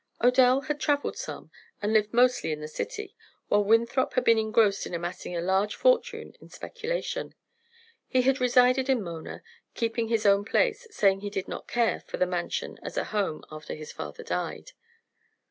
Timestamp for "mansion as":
12.25-12.97